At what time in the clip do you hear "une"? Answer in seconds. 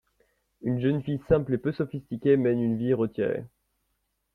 0.63-0.79, 2.59-2.75